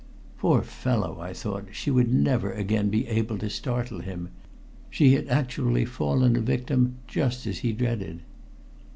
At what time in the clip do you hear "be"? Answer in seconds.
2.89-3.07